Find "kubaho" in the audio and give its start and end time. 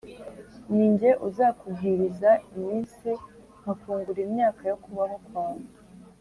4.83-5.15